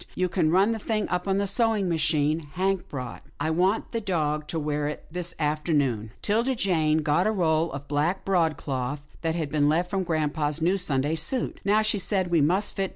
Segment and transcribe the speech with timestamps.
[0.15, 3.31] You can run the thing up on the sewing machine Hank bought you.
[3.39, 7.87] I'll want the dog to wear it this afternoon." 'Tilda Jane got a roll of
[7.87, 11.59] black broadcloth that had been left from grampa's new Sunday suit.